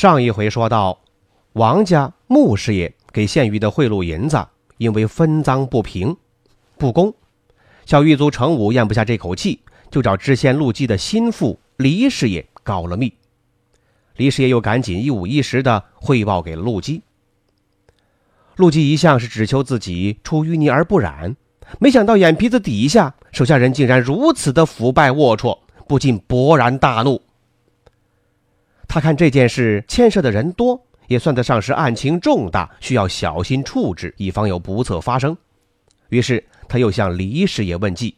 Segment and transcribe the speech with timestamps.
[0.00, 0.98] 上一回说到，
[1.52, 4.42] 王家穆师爷给县狱的贿赂银子，
[4.78, 6.16] 因为分赃不平、
[6.78, 7.12] 不公，
[7.84, 9.60] 小狱卒程武咽不下这口气，
[9.90, 13.12] 就找知县陆基的心腹黎师爷告了密。
[14.16, 17.02] 黎师爷又赶紧一五一十的汇报给了陆基。
[18.56, 21.36] 陆基一向是只求自己出淤泥而不染，
[21.78, 27.20] 没想到眼皮子底下手下人竟然如此的腐败龌龊，不禁勃然大怒。
[28.92, 35.36] 他看这件事牵涉的人多，也算得上是案情重大，需要小心处置，以防有不测发生。
[36.08, 38.16] 于是他又向李师爷问计。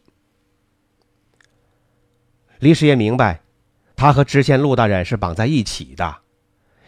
[2.60, 3.42] 李师爷明白，
[3.94, 6.16] 他和知县陆大人是绑在一起的，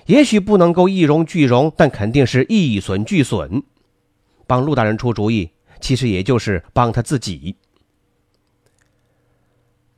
[0.06, 3.62] 也许不能够一荣俱荣，但肯定是一损俱损。
[4.46, 5.50] 帮陆大人出主意，
[5.82, 7.54] 其实也就是帮他自己。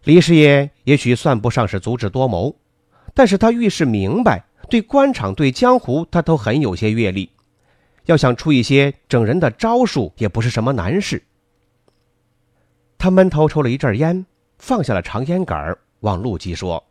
[0.02, 2.56] 李师爷也许算不上是足智多谋。
[3.16, 7.30] 但是他遇事明白，对官场、对江湖，他都很有些阅历。
[8.04, 11.22] 要想出一些整人的招数，也不是什么难事。
[12.98, 14.26] 他闷头抽了一阵烟，
[14.58, 16.84] 放下了长烟杆，望陆基说：“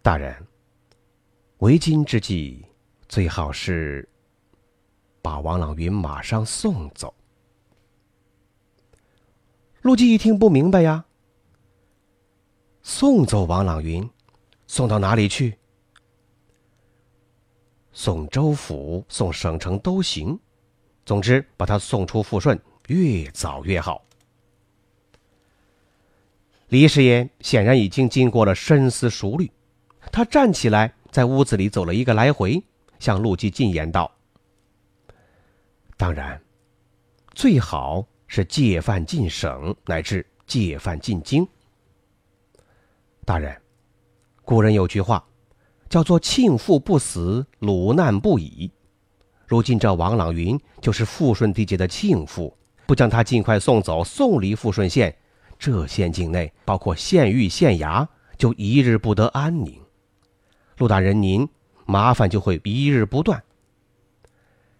[0.00, 0.32] 大人，
[1.58, 2.64] 为今之计，
[3.08, 4.08] 最好是
[5.20, 7.12] 把王朗云马上送走。”
[9.82, 11.04] 陆基一听不明白呀。
[12.86, 14.06] 送走王朗云，
[14.66, 15.56] 送到哪里去？
[17.92, 20.38] 送州府、送省城都行，
[21.06, 24.04] 总之把他送出富顺，越早越好。
[26.68, 29.50] 李师爷显然已经经过了深思熟虑，
[30.12, 32.62] 他站起来，在屋子里走了一个来回，
[32.98, 34.12] 向陆基进言道
[35.96, 36.38] ：“当然，
[37.32, 41.48] 最好是借犯进省，乃至借犯进京。”
[43.24, 43.56] 大人，
[44.42, 45.24] 古人有句话，
[45.88, 48.70] 叫做“庆父不死，鲁难不已”。
[49.48, 52.54] 如今这王朗云就是富顺地界的庆父，
[52.86, 55.14] 不将他尽快送走，送离富顺县，
[55.58, 59.80] 这县境内包括县狱、县衙，就一日不得安宁。
[60.76, 61.48] 陆大人您，
[61.86, 63.42] 麻烦就会一日不断。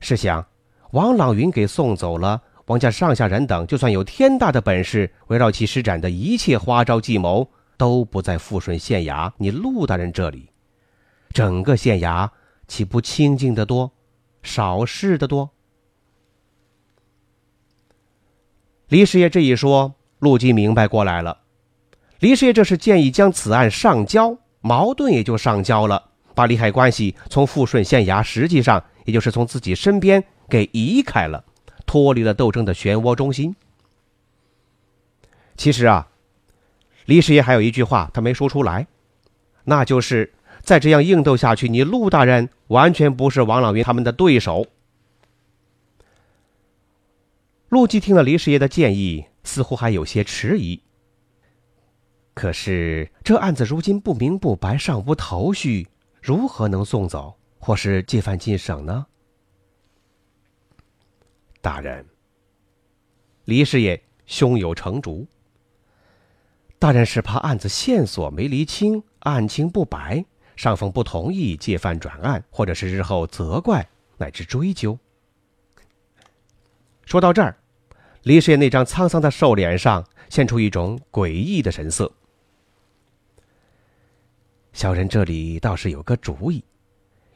[0.00, 0.46] 试想，
[0.90, 7.48] 王朗云给送走了，王家上下人等，就算有天大的本事，围绕其施展的一切花招计谋。
[7.76, 10.50] 都不在富顺县衙，你陆大人这里，
[11.32, 12.30] 整个县衙
[12.68, 13.92] 岂不清静得多，
[14.42, 15.50] 少事的多？
[18.88, 21.40] 李师爷这一说，陆基明白过来了。
[22.20, 31.44] 李师爷这是建议将此案上交，矛盾也就上交了，把利害关系从富顺县衙，实际上也就是从自己身边给移开了，
[31.84, 33.56] 脱离了斗争的漩涡中心。
[35.56, 36.08] 其实啊。
[37.06, 38.86] 李师爷还有一句话，他没说出来，
[39.64, 40.32] 那就是
[40.62, 44.66] 再这样硬斗下去，你陆大人完全不是王朗云他们的对手。
[47.68, 50.80] 陆基听了李师爷的建议，似乎还有些迟疑。
[52.32, 55.88] 可是这案子如今不明不白，尚无头绪，
[56.22, 59.06] 如何能送走或是借犯进省呢？
[61.60, 62.06] 大人，
[63.44, 65.26] 李师爷胸有成竹。
[66.84, 70.22] 大人是怕案子线索没厘清，案情不白，
[70.54, 74.98] 上峰不同意借犯转案，或者是日后责怪乃至追究。
[77.06, 77.56] 说到这儿，
[78.24, 82.12] 李师爷那张沧桑的瘦脸上现出一种诡异的神色。
[84.74, 86.62] 小人这里倒是有个主意，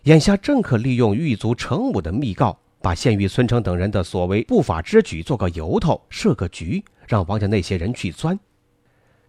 [0.02, 8.38] 眼下正可利用狱卒程武的密告，把县狱孙成等人的所谓不法之举做个由头，设个局，让王家那些人去钻。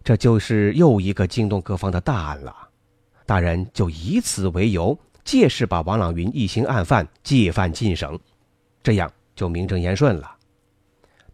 [0.02, 2.54] 这就是又一个惊动各方的大案了，
[3.26, 8.18] 大人就以此为由，借势把王朗云一行案犯借犯进省，
[8.82, 10.36] 这样就名正言顺了。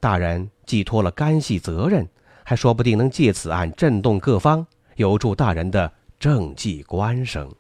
[0.01, 2.07] 大人寄托了干系责任，
[2.45, 4.67] 还说不定能借此案震动各方，
[4.97, 7.51] 有助大人的政绩官声。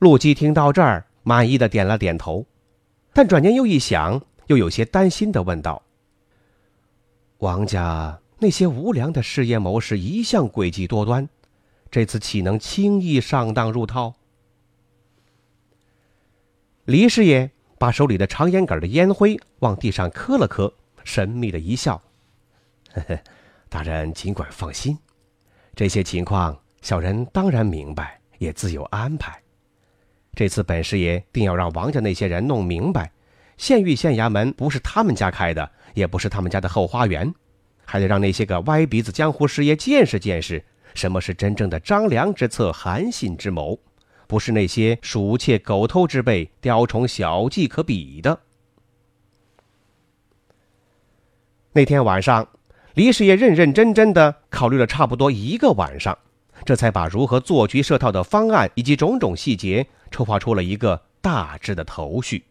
[0.00, 2.44] 陆基听到这儿，满意的点了点头，
[3.12, 5.82] 但转念又一想，又有些担心的问道。
[7.38, 11.28] 王家那些无良的事业谋士一向诡计多端，
[11.90, 14.14] 这次岂能轻易上当入套？
[16.84, 20.72] 李师爷把手里的长烟杆的烟灰往地上磕了磕，
[21.04, 22.02] 神秘的一笑
[22.94, 23.20] ：“呵呵，
[23.68, 24.98] 大人尽管放心，
[25.76, 29.40] 这些情况小人当然明白，也自有安排。
[30.34, 33.12] 这次本师爷定要让王家那些人弄明白，
[33.56, 37.34] 县狱县衙门不是他们家开的，也不是他们家的后花园，
[37.84, 40.64] 还得让那些个歪鼻子江湖师爷见识见识。”
[40.94, 43.78] 什么是真正的张良之策、韩信之谋？
[44.26, 48.40] 不是那些鼠窃狗偷之辈、雕虫小技可比的。
[51.72, 52.48] 那天晚上，
[52.94, 56.18] 李师爷认认真真的考虑了差不多一个晚上，
[56.64, 62.44] 这才把如何做局设套的方案以及种种细节筹划出了一个大致的头绪。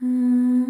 [0.00, 0.35] 嗯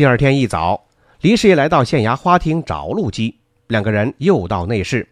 [0.00, 0.86] 第二天一早，
[1.20, 5.06] 李师爷来到县衙花厅找陆基，两个人又到内室。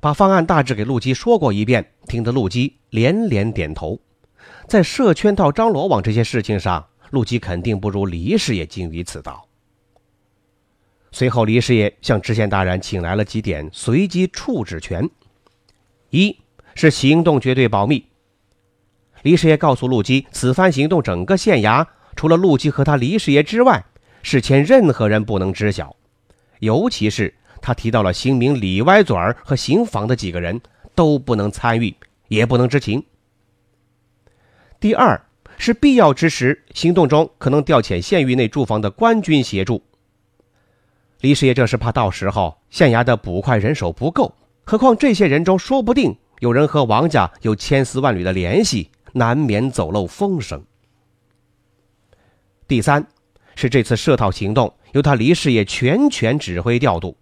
[0.00, 3.98] 把方案大致给陆基说过一遍，听得陆基连连点头。
[4.68, 9.44] 在设圈套张罗网这些事情上，陆基肯定不如李师爷精于此道。
[11.10, 15.10] 随后，李师爷向知县大人请来了几点随机处置权：
[16.10, 16.38] 一
[16.76, 18.06] 是行动绝对保密。
[19.22, 21.84] 李师爷告诉陆基，此番行动整个县衙
[22.14, 23.84] 除了陆基和他李师爷之外，
[24.30, 25.96] 事前任何人不能知晓，
[26.58, 27.32] 尤其是。
[27.62, 30.60] 他提到了姓名李歪嘴儿和姓房的几个人
[30.94, 31.92] 都不能参与，
[32.28, 33.02] 也不能知情。
[34.78, 35.18] 第二
[35.56, 39.82] 是必要之时，行动中可能调遣县域内驻防的官军协助。
[41.22, 50.62] 李师爷这是怕到时候县衙的捕快人手不够，何况这些人中说不定有人和王家有千丝万缕的联系，难免走漏风声。
[52.68, 53.04] 第三
[53.60, 57.16] 是这次设套行动由他李师爷全权指挥调度。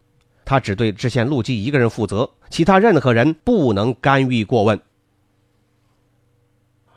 [0.44, 4.78] 他只对知县陆基一个人负责，其他任何人不能干预过问。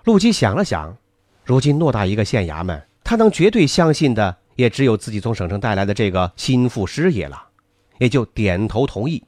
[0.03, 0.97] 陆基想了想，
[1.45, 7.41] 如今偌大一个县衙门，他能绝对相信的也只有自己从省城带来的这个心腹师爷了，
[7.97, 9.24] 也就点头同意。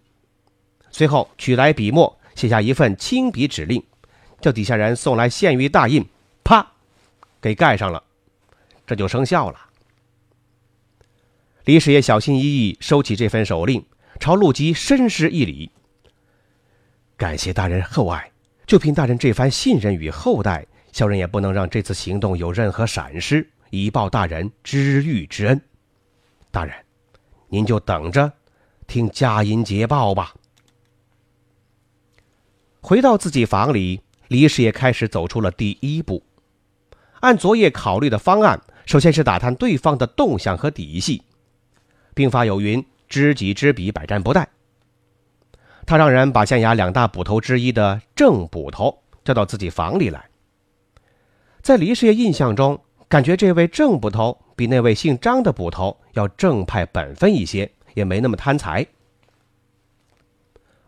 [0.89, 3.81] 随后取来笔墨，写下一份亲笔指令，
[4.41, 6.05] 叫底下人送来县狱大印，
[6.43, 6.73] 啪，
[7.39, 8.03] 给盖上了，
[8.85, 9.57] 这就生效了。
[11.71, 13.85] 李师爷小心翼翼收起这份手令。
[14.19, 15.71] 朝陆基深施一礼，
[17.15, 18.29] 感谢大人厚爱。
[18.67, 25.61] 就凭大人这番信任与厚待，小人也不能让这次行动有任何闪失，以报大人知遇之恩。
[26.51, 26.75] 大人，
[27.47, 28.33] 您就等着
[28.85, 30.33] 听佳音捷报吧。
[32.81, 36.21] 回到自己房里，李师爷开始走出了第一步。
[37.21, 41.23] 按昨夜考虑的方案，首先是打探对方的动向和底细。
[42.21, 42.85] 兵法有云。
[43.09, 44.45] 知己知彼，百战不殆。
[45.87, 50.29] 他让人把县衙两大捕头之一的郑捕头叫到自己房里来。
[51.61, 58.85] 在李师爷印象中，感觉这位郑捕头比那位姓张的捕头要正派本分一些，也没那么贪财。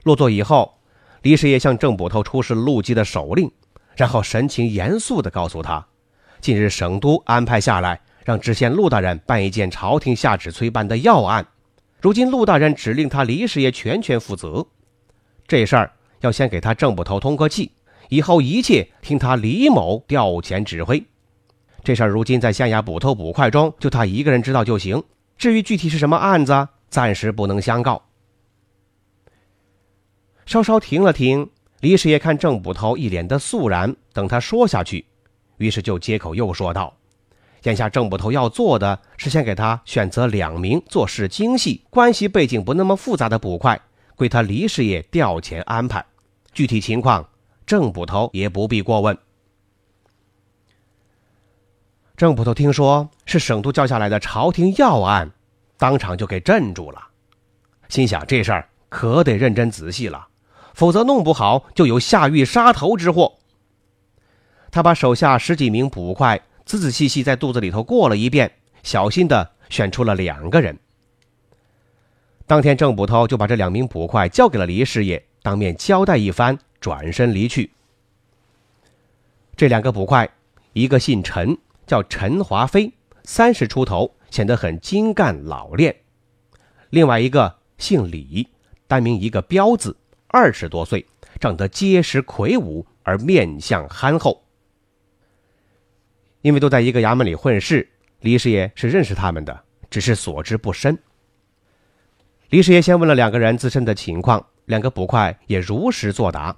[0.03, 0.79] 落座以后，
[1.23, 3.51] 李师爷向郑捕头出示陆基的手令，
[3.97, 5.85] 然后神情严肃地告诉他：
[6.39, 11.45] 近日省都安排下来，让知县陆大人办一件朝廷下旨催办的要案。
[12.01, 14.65] 如今陆大人指令他李师爷全权负责，
[15.47, 17.71] 这事儿要先给他郑捕头通个气，
[18.09, 21.03] 以后一切听他李某调遣指挥。
[21.83, 25.03] 这事儿如今在县衙捕头捕快中，就他一个人知道就行。
[25.37, 28.01] 至于具体是什么案子，暂时不能相告。
[30.45, 31.49] 稍稍停了停，
[31.79, 35.05] 李师爷看郑捕头一脸的肃然，等他说下去，
[35.57, 36.93] 于是就接口又说道。
[37.63, 43.79] 眼下郑捕头要做的是先给他选择两名做事精细、关系背景不那么复杂的捕快，
[44.15, 46.05] 归他李师爷调遣安排。
[46.53, 47.27] 具体情况，
[47.65, 49.17] 郑捕头也不必过问。
[52.17, 55.31] 郑捕头听说是省都叫下来的朝廷要案，
[55.77, 57.01] 当场就给镇住了，
[57.87, 60.27] 心想这事儿可得认真仔细了，
[60.73, 63.33] 否则弄不好就有下狱杀头之祸。
[64.69, 66.41] 他把手下十几名捕快。
[66.65, 68.51] 仔仔细细在肚子里头过了一遍，
[68.83, 70.77] 小心的选出了两个人。
[72.45, 77.71] 当天，郑捕头就把这两名捕快交给了李师爷，当面交代一番，转身离去。
[79.55, 80.29] 这两个捕快，
[80.73, 82.91] 一个姓陈，叫陈华飞，
[83.23, 85.93] 三十出头，显得很精干老练；
[86.89, 88.49] 另外一个姓李，
[88.87, 89.95] 单名一个彪字，
[90.27, 91.05] 二十多岁，
[91.39, 94.42] 长得结实魁梧，而面相憨厚。
[96.43, 100.95] 因为都在一个衙门里混事，李师爷是认识他们的，只是所知不深。
[102.49, 106.55] 李师爷先问了两个人自身的情况，两个捕快也如实作答，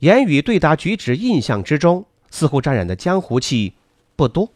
[0.00, 2.04] 言语对答举止印象之中。
[2.34, 3.74] 似乎沾染的江湖气
[4.16, 4.50] 不多，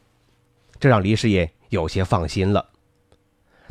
[0.80, 2.70] 这让李师爷有些放心了。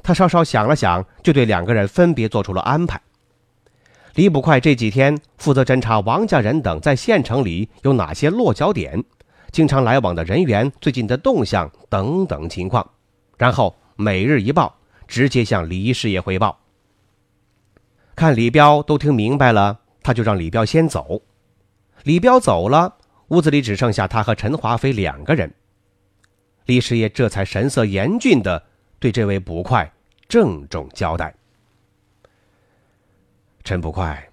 [0.03, 3.01] 他稍稍想了想，就对两个人分别做出了安排。
[4.13, 9.03] 李捕快这几天负责侦查王家人等在县城里有哪些落脚点、
[9.55, 12.85] 经常来往的人员最近的动向等等情况，
[13.37, 16.59] 然后每日一报，直接向李师爷汇报。
[18.17, 21.21] 看李彪都听明白了，他就让李彪先走。
[22.03, 22.97] 李彪走了。
[23.29, 25.49] 屋子里只剩下他和陈华飞两个人，
[26.65, 28.61] 李师爷这才神色严峻的
[28.99, 29.89] 对这位捕快
[30.27, 31.33] 郑重交代
[33.63, 34.29] ：“陈捕快，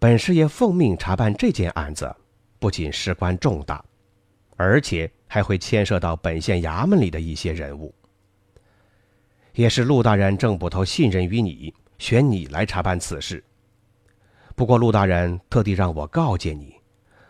[0.00, 2.12] 本师爷奉命查办这件案子，
[2.58, 3.82] 不仅事关重大，
[4.60, 7.94] 而且还会牵涉到本县衙门里的一些人物。
[9.54, 13.42] 也是陆大人郑捕头信任于你，选你来查办此事。
[14.54, 16.74] 不过陆大人特地让我告诫你。”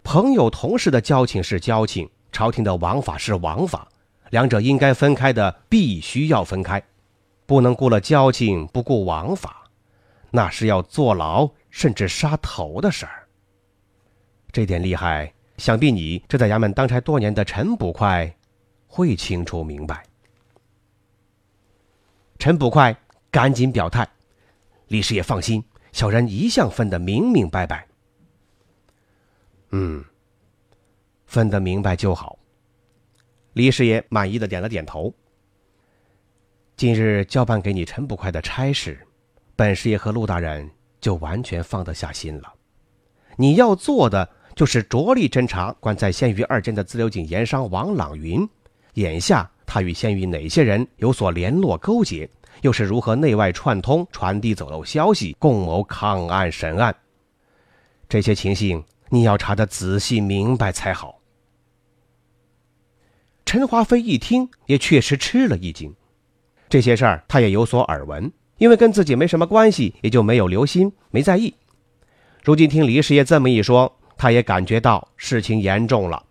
[0.02, 3.86] 朋友同事的交情是交情，朝廷的王法是王法，
[4.30, 6.82] 两者应该分开的，必须要分开，
[7.46, 9.70] 不能顾了交情不顾王法，
[10.32, 13.28] 那是要坐牢甚至杀头的事儿。
[14.50, 18.34] 这点厉害，想必你这在衙门当差多年的陈捕快
[18.86, 20.02] 会清楚明白。
[22.38, 22.96] 陈捕快
[23.30, 24.08] 赶紧表态
[24.88, 25.62] ：“李师爷放心，
[25.92, 27.86] 小人一向分得明明白白。”
[29.72, 30.02] 嗯，
[31.26, 32.38] 分得明白就好。
[33.52, 35.12] 李师爷满意的点了点头。
[36.74, 39.06] 今日交办给你陈捕快的差事，
[39.54, 40.70] 本师爷和陆大人
[41.02, 42.54] 就完全放得下心了。
[43.36, 44.26] 你要做的
[44.60, 48.46] 就是着力侦查关在县域二间的自流井盐商王朗云，
[48.92, 52.28] 眼下他与县域哪些人有所联络勾结，
[52.60, 56.94] 又是如何内外串通传递走漏消息，共谋抗案审案。
[58.06, 58.84] 这些情形。
[59.08, 61.18] 你要查的仔细明白才好。
[63.46, 65.90] 陈华飞一听，也确实吃了一惊。
[66.68, 71.54] 这些事儿他也有所耳闻，因为跟自己没什么关系，也就没有留心，没在意。
[72.44, 76.22] 如今听李师爷这么一说，他也感觉到事情严重了。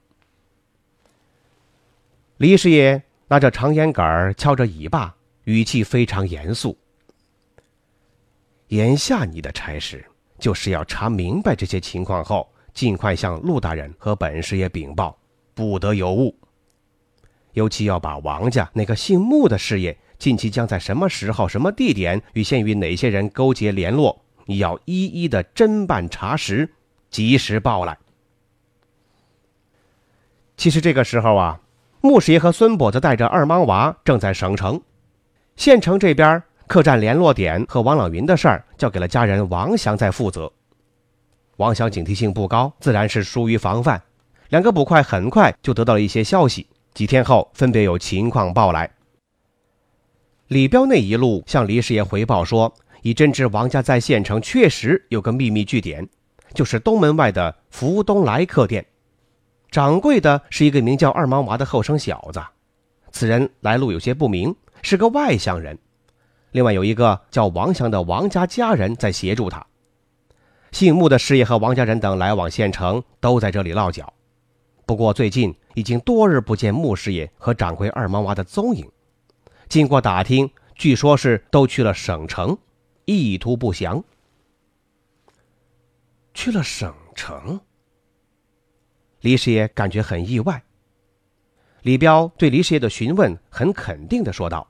[2.37, 5.15] 李师爷拿着长烟杆儿敲着尾巴，
[5.45, 6.77] 语气非常严肃
[8.69, 10.05] ：“眼下你的差事，
[10.37, 15.17] 就是要查明白这些情况后。”尽快向陆大人和本师爷禀报，
[15.55, 16.33] 不得有误。
[17.53, 26.71] 尤其要把王家那个姓穆的师爷近期将在什么时候、什么地点与县与哪些人勾结联络，你要一一的侦办查实，
[27.09, 27.97] 及时报来。
[30.57, 31.59] 其实这个时候啊，
[32.01, 34.81] 穆师爷和孙跛子带着二莽娃正在省城，
[35.55, 40.51] 县城这边客栈联络点和王朗云的事儿交给了家人王祥在负责。
[41.57, 44.01] 王祥警惕性不高，自然是疏于防范。
[44.49, 48.89] 两个捕快很快就得到了一些消息，几天后分别有情况报来。
[50.47, 56.07] 李彪那一路向李师爷回报说，已真知王家在县城确实有个秘密据点，
[56.53, 58.85] 就是东门外的福东来客店，
[59.69, 62.41] 掌柜的是一个名叫二毛娃的后生小子，
[63.11, 65.77] 此人来路有些不明，是个外乡人。
[66.51, 69.65] 另外有一个叫王祥的王家家人在协助他。
[70.71, 74.11] 姓穆的师爷和王家人等来往县城，都在这里落脚。
[74.85, 78.89] 不过最近已经多日不见穆师爷和掌柜二毛娃的踪影。
[79.67, 82.57] 经过打听，据说是都去了省城，
[83.05, 84.03] 意图不详。
[86.33, 87.59] 去了省城，
[89.21, 90.63] 李师爷感觉很意外。
[91.81, 94.67] 李彪对李师爷的询问很肯定的说道：“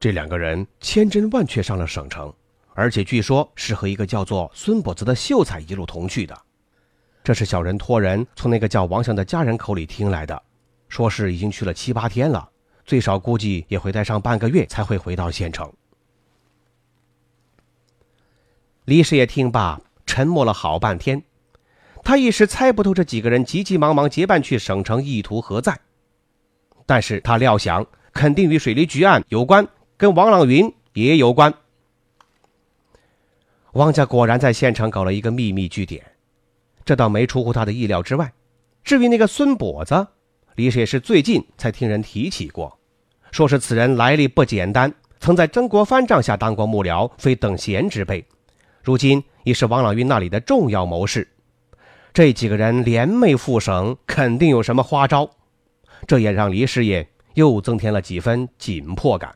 [0.00, 2.32] 这两个人千真万确上了省城。”
[2.78, 6.38] 而且据说是和一个叫做孙跛子的秀才一路同去的，
[7.24, 10.42] 这是小人托人从那个叫王祥的家人口里听来的，
[10.86, 12.50] 说是已经去了七八天了，
[12.84, 15.72] 最少估计也会待上半个月才会回到县城。
[18.84, 21.22] 李师爷听罢，沉默了好半天，
[22.02, 25.78] 他一时猜不透这几个人急急忙忙结伴去省城意图何在，
[26.86, 31.52] 但是他料想肯定与水利局案有关，跟王朗云也有关。
[33.72, 36.02] 王家果然在县城搞了一个秘密据点，
[36.84, 38.32] 这倒没出乎他的意料之外。
[38.82, 40.06] 至于那个孙跛子，
[40.54, 42.78] 李师爷是最近才听人提起过，
[43.32, 48.24] 说是此人来历不简单，曾在曾国藩帐下当过幕僚，非等闲之辈，
[48.86, 51.26] 如今已是王朗云那里的重要谋士。
[52.14, 55.28] 这几个人联袂赴省，肯定有什么花招，
[56.06, 59.34] 这也让黎师爷又增添了几分紧迫感。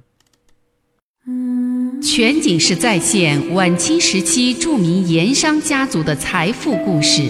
[2.01, 7.29] 全景式再现晚清时期著名盐商家族的财富故事，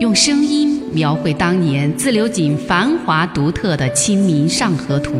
[0.00, 5.12] 用声音描绘当年自流井繁华独特的《清明上河图》。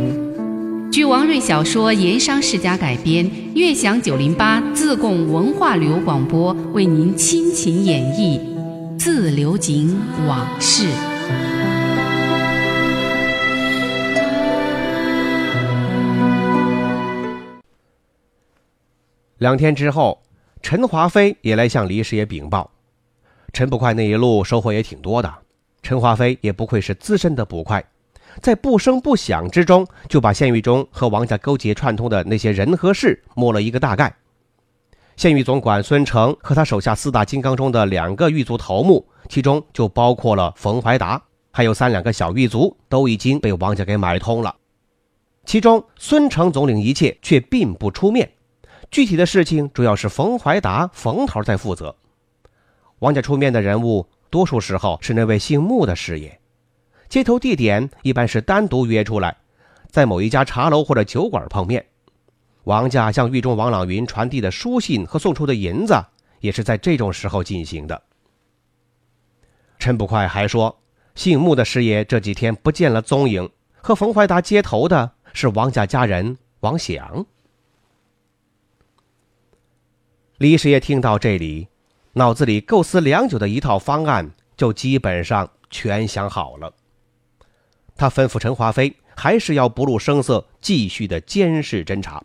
[0.94, 8.38] 据王瑞小说《盐商世家》改编，悦享九零八自贡文化旅游广播为您倾情演绎
[8.96, 10.84] 《自流井往事》。
[19.38, 20.22] 两天之后，
[20.62, 22.70] 陈华飞也来向李师爷禀报。
[23.52, 25.34] 陈捕快那一路收获也挺多的。
[25.82, 27.84] 陈华飞也不愧是资深的捕快，
[28.40, 34.14] 在不声不响之中就把县狱中和王家勾结串通的那些人和事摸了一个大概。
[35.16, 41.22] 县狱总管孙成和他手下四大金刚中的两个狱卒头目，其中就包括了冯怀达，
[41.52, 44.56] 还有三两个小狱卒，都已经被王家给买通了。
[45.44, 48.32] 其中孙成总领一切，却并不出面。
[48.90, 51.94] 具体的事情主要是冯怀达、冯头在负责。
[52.98, 56.40] 王家出面的人物，多数时候是那位姓穆的师爷。
[57.08, 59.36] 接头地点一般是单独约出来，
[59.88, 61.84] 在某一家茶楼或者酒馆碰面。
[62.64, 65.94] 王家向狱中王朗云传递的书信和送出的银子，
[66.40, 68.02] 也是在这种时候进行的。
[69.78, 70.80] 陈捕快还说，
[71.14, 77.26] 姓穆的师爷这几天不见了踪影，和冯怀达接头的是王家家人王祥。
[80.38, 81.68] 李师爷听到这里，
[82.14, 86.72] 脑子里构思良久的一套方案就基本上全想好了。
[87.96, 92.22] 他吩咐陈华飞，还是要不露声色，继续的监视侦查。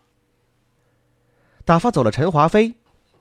[1.64, 2.74] 打发走了陈华飞，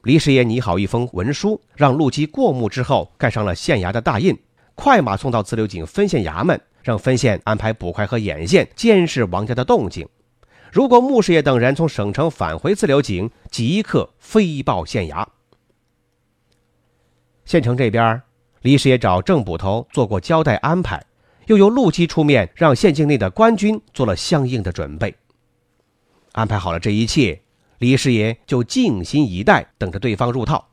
[0.04, 4.38] 李师爷拟好一封文书，让陆基过目之后，盖上了县衙的大印，
[4.74, 10.08] 快马送到自流井分县衙门，让分县安排捕快和眼线监视王家的动静。
[10.72, 15.26] 如果穆师爷等人从省城返回自流井，即刻飞报县衙。
[17.46, 18.22] 县城这边，
[18.62, 21.04] 李师爷找郑捕头做过交代安排，
[21.50, 25.16] 又由陆基出面，让县境内的官军做了相应的准备。
[26.34, 27.42] 安排好了这一切。
[27.80, 30.68] 李师爷就静心以待，等着对方入套。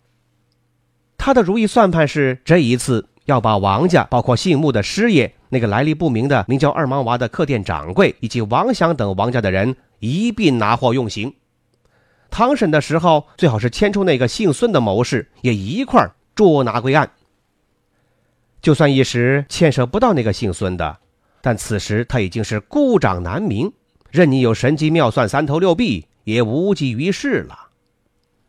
[1.16, 11.32] 他的如意算盘是，这一次要把王家，包括姓穆的师爷、那个来历不明的名叫二毛娃的客店掌柜，以及王祥等王家的人一并拿获用刑。
[12.28, 17.12] 堂审的时候，最好是牵出那个姓孙的谋士，也一块捉拿归案。
[18.60, 20.98] 就算一时牵涉不到那个姓孙的，
[21.40, 23.72] 但此时他已经是孤掌难鸣，
[24.10, 26.06] 任你有神机妙算、三头六臂。
[26.26, 27.56] 也无济于事了，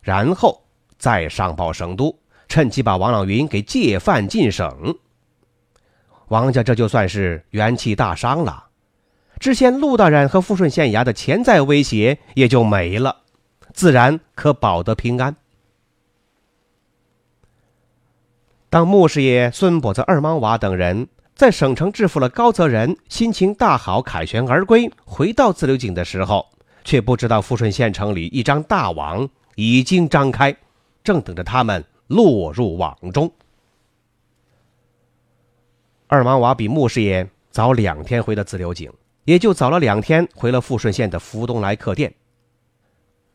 [0.02, 0.64] 然后
[0.98, 2.18] 再上报省都，
[2.48, 4.98] 趁机把王朗云给借犯进省。
[6.30, 8.70] 王家这就算是元气大伤了，
[9.40, 13.18] 知县陆大人和富顺县衙的潜在威胁也就没了，
[13.76, 15.36] 自然可保得平安。
[18.78, 26.46] 当穆师爷、孙跛子、二毛娃等人在省城制服了高泽仁，心情大好，凯旋而归，回到自流井的时候。
[26.84, 30.56] 却不知道富顺县城里一张大网已经张开，
[31.04, 33.32] 正等着他们落入网中。
[36.06, 42.14] 二毛娃比穆师爷早两天回的自流井，也就早了两天回了富顺县的福东来客店。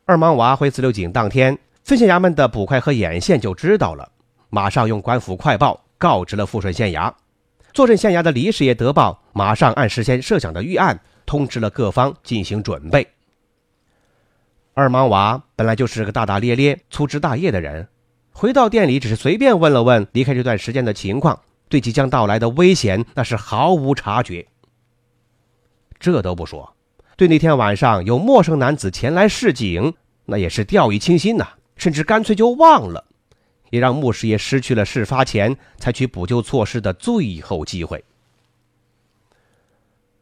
[0.05, 4.09] 二毛娃回自流井当天，分县衙门的捕快和眼线就知道了，
[4.53, 7.11] 马上用官府快报告知了富顺县衙。
[7.73, 13.07] 坐镇县衙的李师爷得报，马上按事先设想的预案，通知了各方进行准备。
[14.75, 17.87] 二毛娃本来就是个大大咧咧、粗枝大叶的人，
[18.31, 24.45] 回到店里只是随便问了问离开这段时间的情况，对即将到来的危险那是毫无察觉。
[25.99, 26.75] 这都不说，
[27.17, 33.05] 对那天晚上有陌生男子前来示警，那也是掉以轻心呐，甚至干脆就忘了，
[33.73, 38.05] 也让穆师爷失去了事发前采取补救措施的最后机会。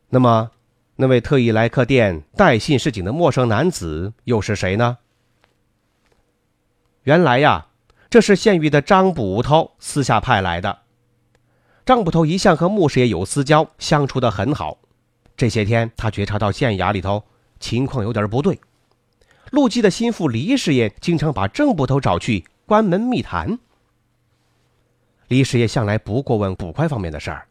[0.07, 0.51] 那么。
[0.97, 4.99] 那位特意来客店带信示警的陌生男子又是谁呢？
[7.03, 7.69] 原来呀，
[8.07, 10.79] 这是县狱的张捕头私下派来的。
[11.87, 14.77] 张捕头一向和穆师爷有私交，相处的很好。
[15.35, 17.23] 这些天，他觉察到县衙里头
[17.59, 18.59] 情况有点不对。
[19.49, 23.59] 陆基的心腹黎师爷经常把郑捕头找去关门密谈。
[25.27, 27.45] 李师爷向来不过问捕快方面的事儿，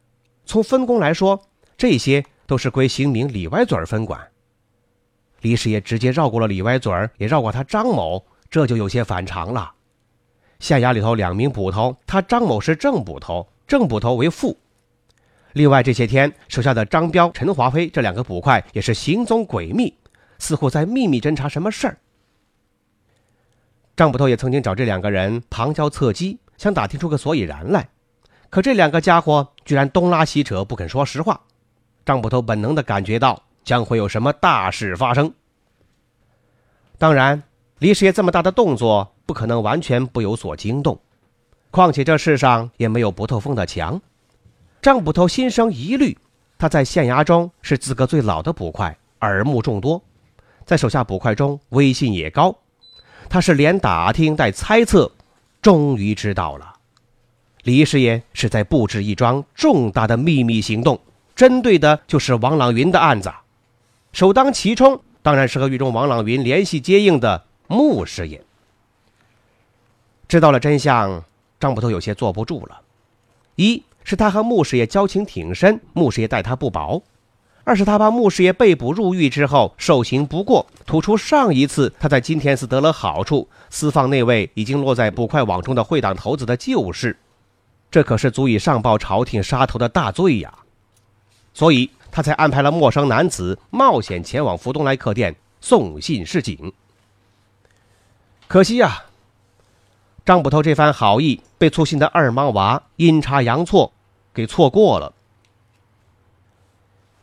[0.46, 1.38] 从分工来说，
[1.76, 4.18] 这些都是归刑名李歪嘴儿分管。
[5.42, 9.70] 李师爷直接绕过了李歪嘴儿，也绕过他张某，这就有些反常了。
[10.58, 14.56] 县衙里头两名捕头，他张某是正捕头，正捕头为副。
[15.52, 19.92] 另外这些天手下的张彪、陈华飞这两个捕快也是行踪诡秘，
[20.38, 21.98] 似乎在秘密侦查什么事儿。
[23.96, 27.88] 张捕头也曾经找这两个人旁敲侧击，想打听出个所以然来，
[28.48, 31.40] 可这两个家伙居然东拉西扯，不肯说实话。
[32.04, 35.32] 张捕头本能的感觉到将会有什么大事发生。
[36.98, 37.42] 当然，
[37.78, 39.14] 李师爷这么大的动作。
[39.26, 40.98] 不可能完全不有所惊动，
[41.70, 44.02] 况且这世上也没有不透风的墙。
[44.82, 46.18] 张捕头心生疑虑，
[46.58, 50.02] 他在县衙中是资格最老的捕快，耳目众多，
[50.66, 52.58] 在手下捕快中威信也高。
[53.30, 55.12] 他是连打听带猜测，
[55.62, 56.74] 终于知道了，
[57.62, 61.00] 李师爷是在布置一桩重大的秘密行动，
[61.36, 63.32] 针对的就是王朗云的案子。
[64.12, 68.42] 首当其冲，当然是和狱中王朗云联系接应的穆师爷。
[70.26, 71.22] 知道了真相，
[71.60, 72.80] 张捕头有些坐不住了。
[73.54, 77.00] 一是他和穆师爷交情挺深，穆师爷待他不薄；
[77.62, 87.16] 二是他怕穆师爷被捕入狱之后受刑不过，吐出上一次他在金田寺得了好处，私放那位已经落在捕快网中的会党头子的旧事，
[87.90, 90.52] 这可是足以上报朝廷杀头的大罪呀！
[91.52, 96.72] 所以他才安排了陌生男子冒险前往福东来客店送信示警。
[98.48, 99.04] 可惜呀。
[100.24, 103.92] 张捕头这番好意被粗心的二莽娃阴差阳错
[104.32, 105.12] 给错过了。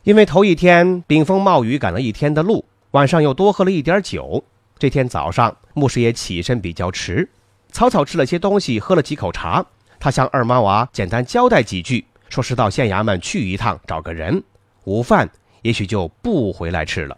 [0.08, 4.42] 因为头一天顶风冒雨赶了一天的路，晚上又多喝了一点酒。
[4.78, 7.28] 这天早上，牧师爷起身比较迟，
[7.72, 9.66] 草草吃了些东西，喝了几口茶。
[10.00, 14.42] 他向二妈娃简单交代几句，说是到县衙门去一趟，找个人，
[14.84, 15.28] 午饭
[15.60, 17.14] 也许就不回来吃了。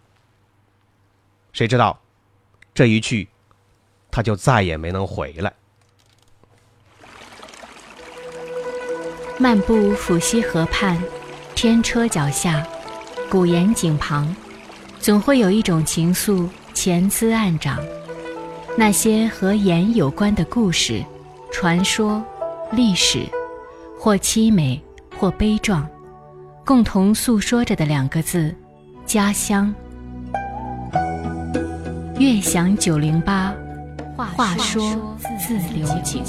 [1.53, 1.97] 谁知道，
[2.73, 3.29] 这一去，
[4.11, 5.53] 他就再也没能回来。
[9.37, 11.01] 漫步抚溪河畔，
[11.55, 12.67] 天车脚下，
[13.31, 14.35] 古岩井旁，
[14.99, 17.79] 总会有一种情愫潜滋暗长。
[18.77, 21.01] 那些和盐有关的故事、
[21.49, 22.21] 传说、
[22.73, 23.25] 历史，
[23.97, 24.83] 或凄美，
[25.17, 25.87] 或悲壮，
[26.65, 28.53] 共同诉说着的两个字：
[29.05, 29.73] 家乡。
[32.19, 33.55] 悦享九零八，
[34.17, 36.21] 话说自流井。